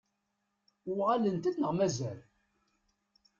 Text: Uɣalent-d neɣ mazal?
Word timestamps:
Uɣalent-d 0.89 1.53
neɣ 1.57 1.71
mazal? 1.77 2.19